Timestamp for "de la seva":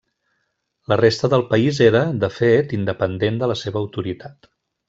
3.45-3.83